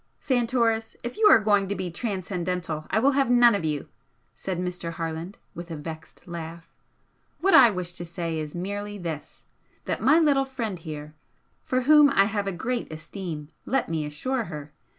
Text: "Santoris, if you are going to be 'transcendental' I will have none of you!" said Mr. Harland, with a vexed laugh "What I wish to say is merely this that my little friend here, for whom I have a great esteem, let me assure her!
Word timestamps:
"Santoris, 0.19 0.97
if 1.03 1.15
you 1.19 1.27
are 1.27 1.37
going 1.37 1.67
to 1.67 1.75
be 1.75 1.91
'transcendental' 1.91 2.85
I 2.89 2.97
will 2.97 3.11
have 3.11 3.29
none 3.29 3.53
of 3.53 3.63
you!" 3.63 3.87
said 4.33 4.57
Mr. 4.57 4.93
Harland, 4.93 5.37
with 5.53 5.69
a 5.69 5.75
vexed 5.75 6.23
laugh 6.27 6.67
"What 7.39 7.53
I 7.53 7.69
wish 7.69 7.91
to 7.91 8.03
say 8.03 8.39
is 8.39 8.55
merely 8.55 8.97
this 8.97 9.43
that 9.85 10.01
my 10.01 10.17
little 10.17 10.43
friend 10.43 10.79
here, 10.79 11.13
for 11.63 11.81
whom 11.81 12.09
I 12.09 12.23
have 12.25 12.47
a 12.47 12.51
great 12.51 12.91
esteem, 12.91 13.49
let 13.67 13.89
me 13.89 14.03
assure 14.03 14.45
her! 14.45 14.73